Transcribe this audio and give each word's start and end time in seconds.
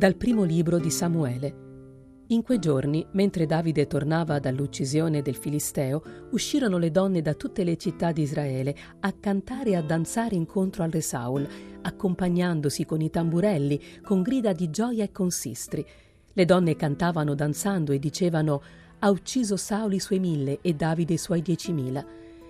Dal 0.00 0.16
primo 0.16 0.44
libro 0.44 0.78
di 0.78 0.90
Samuele. 0.90 2.24
In 2.28 2.42
quei 2.42 2.58
giorni, 2.58 3.06
mentre 3.12 3.44
Davide 3.44 3.86
tornava 3.86 4.38
dall'uccisione 4.38 5.20
del 5.20 5.36
Filisteo, 5.36 6.02
uscirono 6.30 6.78
le 6.78 6.90
donne 6.90 7.20
da 7.20 7.34
tutte 7.34 7.64
le 7.64 7.76
città 7.76 8.10
di 8.10 8.22
Israele 8.22 8.74
a 9.00 9.12
cantare 9.12 9.72
e 9.72 9.76
a 9.76 9.82
danzare 9.82 10.36
incontro 10.36 10.84
al 10.84 10.90
re 10.90 11.02
Saul, 11.02 11.46
accompagnandosi 11.82 12.86
con 12.86 13.02
i 13.02 13.10
tamburelli, 13.10 13.78
con 14.00 14.22
grida 14.22 14.54
di 14.54 14.70
gioia 14.70 15.04
e 15.04 15.12
con 15.12 15.30
sistri. 15.30 15.84
Le 16.32 16.44
donne 16.46 16.76
cantavano 16.76 17.34
danzando 17.34 17.92
e 17.92 17.98
dicevano 17.98 18.62
ha 19.00 19.10
ucciso 19.10 19.58
Saul 19.58 19.92
i 19.92 20.00
suoi 20.00 20.18
mille 20.18 20.60
e 20.62 20.72
Davide 20.72 21.12
i 21.12 21.18
suoi 21.18 21.42
diecimila. 21.42 22.02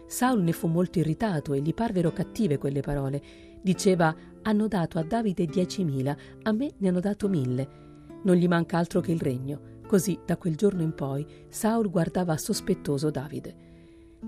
Saul 0.07 0.41
ne 0.45 0.53
fu 0.53 0.69
molto 0.69 1.01
irritato 1.01 1.53
e 1.53 1.61
gli 1.61 1.75
parvero 1.75 2.13
cattive 2.13 2.59
quelle 2.59 2.81
parole. 2.81 3.21
Diceva 3.63 4.15
hanno 4.43 4.69
dato 4.69 4.99
a 4.99 5.03
Davide 5.03 5.45
diecimila, 5.45 6.17
a 6.43 6.53
me 6.53 6.73
ne 6.79 6.89
hanno 6.89 7.01
dato 7.01 7.29
mille. 7.29 7.69
Non 8.23 8.37
gli 8.37 8.49
manca 8.49 8.79
altro 8.79 9.01
che 9.01 9.13
il 9.13 9.21
regno. 9.21 9.79
Così, 9.87 10.19
da 10.25 10.37
quel 10.37 10.57
giorno 10.57 10.83
in 10.83 10.95
poi, 10.95 11.27
Saul 11.49 11.91
guardava 11.91 12.37
sospettoso 12.37 13.11
Davide. 13.11 13.69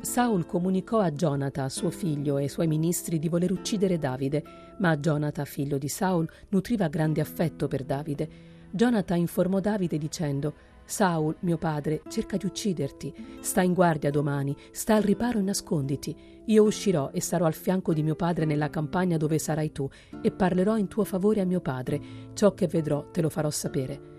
Saul 0.01 0.47
comunicò 0.47 0.99
a 1.01 1.13
Jonathan, 1.13 1.71
suo 1.71 1.91
figlio, 1.91 2.39
e 2.39 2.43
ai 2.43 2.49
suoi 2.49 2.67
ministri 2.67 3.19
di 3.19 3.29
voler 3.29 3.53
uccidere 3.53 3.99
Davide, 3.99 4.43
ma 4.79 4.97
Jonathan, 4.97 5.45
figlio 5.45 5.79
di 5.79 5.89
Saul, 5.89 6.29
nutriva 6.49 6.89
grande 6.89 7.21
affetto 7.21 7.69
per 7.69 7.85
Davide. 7.85 8.29
Jonathan 8.71 9.19
informò 9.19 9.61
Davide 9.61 9.99
dicendo 9.99 10.55
Saul, 10.85 11.37
mio 11.41 11.57
padre, 11.59 12.03
cerca 12.09 12.37
di 12.37 12.47
ucciderti. 12.47 13.15
Sta 13.41 13.63
in 13.63 13.75
guardia 13.75 14.11
domani, 14.11 14.57
sta 14.71 14.95
al 14.95 15.03
riparo 15.03 15.39
e 15.39 15.43
nasconditi. 15.43 16.15
Io 16.47 16.65
uscirò 16.65 17.11
e 17.13 17.21
sarò 17.21 17.47
al 17.47 17.55
fianco 17.55 17.93
di 17.93 18.03
mio 18.03 18.15
padre 18.15 18.45
nella 18.45 18.71
campagna 18.71 19.17
dove 19.17 19.39
sarai 19.39 19.73
tu, 19.73 19.89
e 20.21 20.31
parlerò 20.31 20.77
in 20.77 20.89
tuo 20.89 21.05
favore 21.05 21.41
a 21.41 21.45
mio 21.45 21.61
padre. 21.61 22.01
Ciò 22.35 22.55
che 22.55 22.67
vedrò 22.67 23.11
te 23.11 23.21
lo 23.21 23.29
farò 23.29 23.51
sapere. 23.51 24.11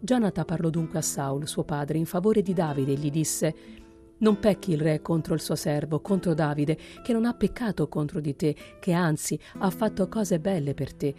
Jonathan 0.00 0.44
parlò 0.44 0.70
dunque 0.70 0.98
a 0.98 1.02
Saul, 1.02 1.46
suo 1.46 1.64
padre, 1.64 1.98
in 1.98 2.06
favore 2.06 2.42
di 2.42 2.52
Davide 2.52 2.92
e 2.92 2.96
gli 2.96 3.10
disse 3.10 3.54
non 4.16 4.38
pecchi 4.38 4.72
il 4.72 4.80
re 4.80 5.02
contro 5.02 5.34
il 5.34 5.40
suo 5.40 5.56
servo, 5.56 6.00
contro 6.00 6.34
Davide, 6.34 6.78
che 7.02 7.12
non 7.12 7.24
ha 7.24 7.34
peccato 7.34 7.88
contro 7.88 8.20
di 8.20 8.36
te, 8.36 8.54
che 8.80 8.92
anzi 8.92 9.38
ha 9.58 9.70
fatto 9.70 10.08
cose 10.08 10.38
belle 10.38 10.72
per 10.72 10.94
te. 10.94 11.14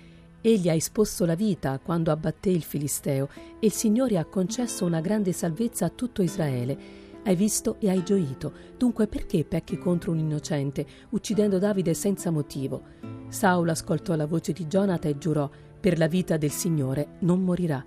Egli 0.48 0.70
ha 0.70 0.74
esposto 0.74 1.26
la 1.26 1.34
vita 1.34 1.80
quando 1.80 2.12
abbatté 2.12 2.52
il 2.52 2.62
Filisteo 2.62 3.30
e 3.60 3.66
il 3.66 3.72
Signore 3.72 4.20
ha 4.20 4.26
concesso 4.26 4.86
una 4.86 5.02
grande 5.02 5.32
salvezza 5.32 5.86
a 5.86 5.90
tutto 5.90 6.22
Israele. 6.22 6.78
Hai 7.24 7.36
visto 7.36 7.78
e 7.80 7.90
hai 7.90 8.04
gioito. 8.04 8.54
Dunque 8.78 9.08
perché 9.08 9.44
pecchi 9.44 9.80
contro 9.80 10.12
un 10.12 10.20
innocente, 10.20 10.86
uccidendo 11.10 11.58
Davide 11.58 11.96
senza 11.96 12.30
motivo? 12.30 12.84
Saul 13.28 13.70
ascoltò 13.70 14.14
la 14.14 14.28
voce 14.28 14.52
di 14.52 14.68
Jonathan 14.68 15.10
e 15.14 15.18
giurò: 15.18 15.50
Per 15.80 15.98
la 15.98 16.06
vita 16.06 16.38
del 16.38 16.52
Signore 16.52 17.16
non 17.22 17.42
morirà. 17.42 17.84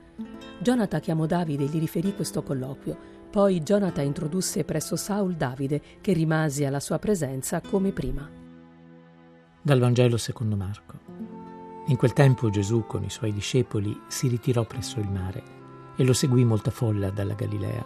Jonathan 0.59 1.01
chiamò 1.01 1.27
Davide 1.27 1.63
e 1.63 1.69
gli 1.69 1.79
riferì 1.79 2.13
questo 2.13 2.43
colloquio. 2.43 2.99
Poi 3.31 3.61
Jonathan 3.61 4.05
introdusse 4.05 4.65
presso 4.65 4.97
Saul 4.97 5.35
Davide, 5.35 5.81
che 6.01 6.13
rimase 6.13 6.67
alla 6.67 6.81
sua 6.81 6.99
presenza 6.99 7.61
come 7.61 7.93
prima. 7.93 8.29
Dal 9.63 9.79
Vangelo 9.79 10.17
secondo 10.17 10.57
Marco. 10.57 11.08
In 11.89 11.97
quel 11.97 12.13
tempo 12.13 12.51
Gesù 12.51 12.85
con 12.87 13.03
i 13.03 13.09
suoi 13.09 13.33
discepoli 13.33 13.99
si 14.09 14.29
ritirò 14.29 14.65
presso 14.65 15.01
il 15.01 15.11
mare 15.11 15.43
e 15.97 16.05
lo 16.05 16.13
seguì 16.13 16.45
molta 16.45 16.71
folla 16.71 17.09
dalla 17.09 17.33
Galilea, 17.33 17.83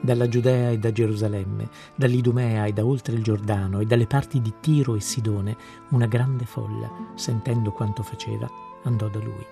dalla 0.00 0.28
Giudea 0.28 0.70
e 0.70 0.78
da 0.78 0.92
Gerusalemme, 0.92 1.68
dall'Idumea 1.96 2.66
e 2.66 2.72
da 2.72 2.86
oltre 2.86 3.16
il 3.16 3.22
Giordano 3.24 3.80
e 3.80 3.84
dalle 3.84 4.06
parti 4.06 4.40
di 4.40 4.54
Tiro 4.60 4.94
e 4.94 5.00
Sidone, 5.00 5.56
una 5.88 6.06
grande 6.06 6.44
folla, 6.44 6.88
sentendo 7.16 7.72
quanto 7.72 8.04
faceva, 8.04 8.48
andò 8.84 9.08
da 9.08 9.18
lui. 9.18 9.44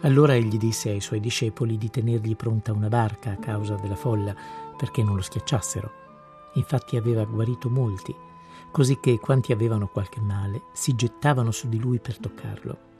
Allora 0.00 0.34
egli 0.34 0.58
disse 0.58 0.90
ai 0.90 1.00
suoi 1.00 1.20
discepoli 1.20 1.78
di 1.78 1.88
tenergli 1.88 2.34
pronta 2.34 2.72
una 2.72 2.88
barca 2.88 3.30
a 3.30 3.36
causa 3.36 3.76
della 3.76 3.94
folla, 3.94 4.34
perché 4.76 5.04
non 5.04 5.14
lo 5.14 5.22
schiacciassero. 5.22 5.90
Infatti 6.54 6.96
aveva 6.96 7.24
guarito 7.24 7.70
molti, 7.70 8.12
così 8.72 8.98
che 8.98 9.20
quanti 9.20 9.52
avevano 9.52 9.86
qualche 9.86 10.20
male 10.20 10.62
si 10.72 10.96
gettavano 10.96 11.52
su 11.52 11.68
di 11.68 11.78
lui 11.78 12.00
per 12.00 12.18
toccarlo. 12.18 12.90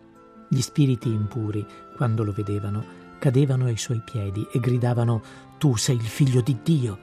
Gli 0.49 0.61
spiriti 0.61 1.09
impuri, 1.09 1.67
quando 1.97 2.23
lo 2.23 2.33
vedevano, 2.33 2.85
cadevano 3.19 3.65
ai 3.65 3.79
suoi 3.79 4.01
piedi 4.05 4.47
e 4.53 4.61
gridavano 4.61 5.23
Tu 5.59 5.77
sei 5.77 5.97
il 5.97 6.07
figlio 6.07 6.43
di 6.43 6.59
Dio, 6.63 6.99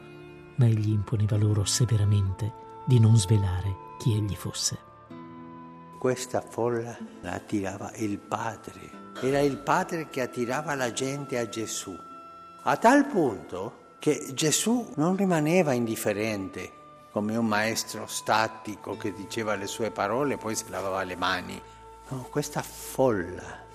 ma 0.55 0.65
egli 0.67 0.91
imponeva 0.91 1.35
loro 1.35 1.65
severamente 1.65 2.53
di 2.85 2.99
non 2.99 3.17
svelare 3.17 3.75
chi 3.97 4.13
egli 4.13 4.35
fosse. 4.35 4.77
Questa 5.99 6.39
folla 6.39 6.97
la 7.21 7.39
tirava 7.39 7.91
il 7.95 8.19
padre 8.19 9.07
era 9.21 9.39
il 9.39 9.57
padre 9.57 10.07
che 10.09 10.21
attirava 10.21 10.75
la 10.75 10.93
gente 10.93 11.37
a 11.37 11.49
Gesù, 11.49 11.93
a 12.63 12.77
tal 12.77 13.05
punto 13.05 13.87
che 13.99 14.31
Gesù 14.33 14.93
non 14.95 15.17
rimaneva 15.17 15.73
indifferente 15.73 16.71
come 17.11 17.35
un 17.35 17.45
maestro 17.45 18.05
statico 18.07 18.95
che 18.97 19.13
diceva 19.13 19.55
le 19.55 19.67
sue 19.67 19.91
parole 19.91 20.35
e 20.35 20.37
poi 20.37 20.55
si 20.55 20.69
lavava 20.69 21.03
le 21.03 21.15
mani. 21.15 21.61
No, 22.09 22.27
questa 22.29 22.61
folla 22.61 23.65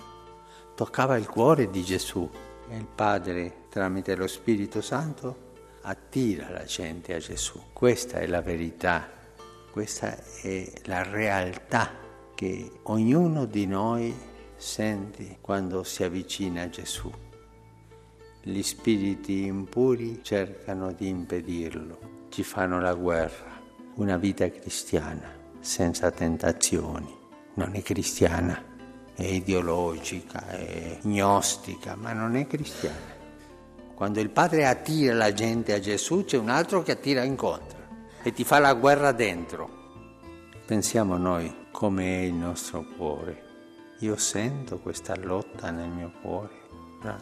toccava 0.75 1.17
il 1.17 1.27
cuore 1.27 1.69
di 1.69 1.83
Gesù 1.83 2.29
e 2.69 2.75
il 2.77 2.87
Padre, 2.87 3.65
tramite 3.69 4.15
lo 4.15 4.27
Spirito 4.27 4.81
Santo, 4.81 5.53
attira 5.81 6.49
la 6.49 6.63
gente 6.63 7.13
a 7.13 7.19
Gesù. 7.19 7.61
Questa 7.73 8.19
è 8.19 8.27
la 8.27 8.41
verità, 8.41 9.09
questa 9.71 10.17
è 10.41 10.71
la 10.85 11.03
realtà 11.03 11.91
che 12.33 12.79
ognuno 12.83 13.45
di 13.45 13.65
noi 13.67 14.13
senti 14.55 15.37
quando 15.41 15.83
si 15.83 16.03
avvicina 16.03 16.63
a 16.63 16.69
Gesù. 16.69 17.11
Gli 18.41 18.61
spiriti 18.61 19.45
impuri 19.45 20.21
cercano 20.23 20.91
di 20.91 21.07
impedirlo, 21.07 22.14
ci 22.35 22.43
fanno 22.43 22.81
la 22.81 22.93
guerra. 22.93 23.61
Una 23.93 24.17
vita 24.17 24.49
cristiana 24.49 25.33
senza 25.61 26.11
tentazioni 26.11 27.07
non 27.53 27.75
è 27.75 27.81
cristiana, 27.81 28.61
è 29.15 29.23
ideologica, 29.23 30.45
è 30.49 30.99
gnostica, 31.03 31.95
ma 31.95 32.11
non 32.11 32.35
è 32.35 32.45
cristiana. 32.45 33.13
Quando 33.93 34.19
il 34.19 34.31
Padre 34.31 34.67
attira 34.67 35.13
la 35.13 35.31
gente 35.31 35.71
a 35.71 35.79
Gesù 35.79 36.25
c'è 36.25 36.35
un 36.35 36.49
altro 36.49 36.83
che 36.83 36.91
attira 36.91 37.23
incontro 37.23 37.79
e 38.21 38.33
ti 38.33 38.43
fa 38.43 38.59
la 38.59 38.73
guerra 38.73 39.13
dentro. 39.13 39.69
Pensiamo 40.65 41.15
noi 41.15 41.67
come 41.71 42.03
è 42.03 42.23
il 42.23 42.33
nostro 42.33 42.83
cuore 42.97 43.43
io 43.99 44.17
sento 44.17 44.79
questa 44.79 45.15
lotta 45.15 45.71
nel 45.71 45.87
mio 45.87 46.11
cuore 46.21 46.63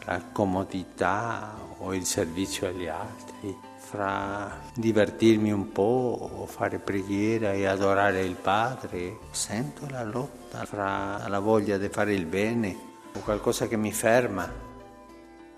la 0.06 0.22
comodità 0.32 1.54
o 1.78 1.94
il 1.94 2.04
servizio 2.04 2.68
agli 2.68 2.86
altri, 2.86 3.54
fra 3.84 4.60
divertirmi 4.74 5.52
un 5.52 5.70
po' 5.70 6.18
o 6.32 6.46
fare 6.46 6.78
preghiera 6.78 7.52
e 7.52 7.66
adorare 7.66 8.22
il 8.22 8.34
Padre. 8.34 9.18
Sento 9.30 9.86
la 9.90 10.02
lotta 10.02 10.64
fra 10.64 11.28
la 11.28 11.38
voglia 11.38 11.76
di 11.76 11.88
fare 11.88 12.14
il 12.14 12.24
bene 12.24 12.76
o 13.14 13.20
qualcosa 13.20 13.68
che 13.68 13.76
mi 13.76 13.92
ferma. 13.92 14.50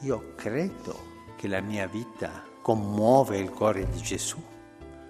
Io 0.00 0.32
credo 0.34 1.14
che 1.36 1.46
la 1.46 1.60
mia 1.60 1.86
vita 1.86 2.42
commuove 2.60 3.38
il 3.38 3.50
cuore 3.50 3.88
di 3.88 4.02
Gesù. 4.02 4.42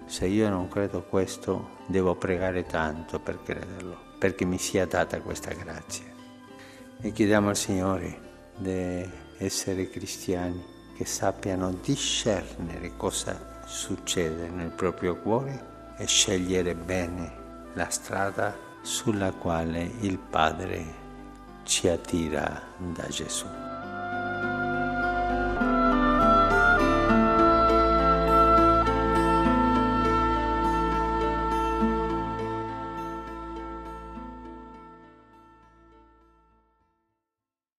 Se 0.05 0.25
io 0.25 0.47
non 0.47 0.69
credo 0.69 1.03
questo, 1.03 1.69
devo 1.87 2.15
pregare 2.15 2.65
tanto 2.65 3.19
per 3.19 3.41
crederlo 3.41 3.97
perché 4.19 4.45
mi 4.45 4.59
sia 4.59 4.85
data 4.85 5.19
questa 5.21 5.51
grazia. 5.53 6.05
E 7.01 7.11
chiediamo 7.11 7.49
al 7.49 7.57
Signore 7.57 8.51
di 8.55 9.09
essere 9.37 9.89
cristiani 9.89 10.75
che 10.97 11.05
sappiano 11.05 11.71
discernere 11.83 12.93
cosa 12.97 13.61
succede 13.67 14.49
nel 14.49 14.71
proprio 14.71 15.15
cuore 15.17 15.93
e 15.95 16.07
scegliere 16.07 16.73
bene 16.73 17.69
la 17.75 17.87
strada 17.89 18.57
sulla 18.81 19.31
quale 19.31 19.91
il 19.99 20.17
Padre 20.17 21.05
ci 21.65 21.87
attira 21.87 22.59
da 22.77 23.07
Gesù. 23.09 23.45